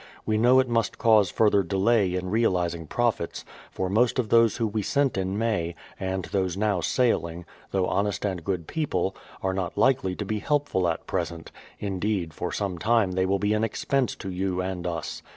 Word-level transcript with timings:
We 0.25 0.39
know 0.39 0.57
it 0.59 0.67
must 0.67 0.97
cause 0.97 1.29
further 1.29 1.61
delay 1.61 2.15
in 2.15 2.31
reaUzing 2.31 2.89
profits, 2.89 3.45
for 3.69 3.87
most 3.87 4.17
of 4.17 4.29
those 4.29 4.57
who 4.57 4.65
we 4.65 4.81
sent 4.81 5.15
in 5.15 5.37
Alay, 5.37 5.75
and 5.99 6.25
those 6.25 6.57
now 6.57 6.79
sailmg, 6.79 7.45
though 7.69 7.85
honest 7.85 8.25
and 8.25 8.43
good 8.43 8.65
people, 8.65 9.15
are 9.43 9.53
not 9.53 9.77
likely 9.77 10.15
to 10.15 10.25
be 10.25 10.39
helpful 10.39 10.87
at 10.87 11.05
present— 11.05 11.51
indeed, 11.79 12.33
for 12.33 12.51
some 12.51 12.79
time 12.79 13.11
they 13.11 13.27
will 13.27 13.37
be 13.37 13.53
an 13.53 13.63
expense 13.63 14.15
to 14.15 14.31
you 14.31 14.59
and 14.59 14.87
us. 14.87 15.21